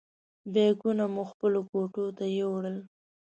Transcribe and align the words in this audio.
بیکونه 0.53 1.05
مو 1.13 1.23
خپلو 1.31 1.59
کوټو 1.71 2.05
ته 2.17 2.25
یوړل. 2.39 2.77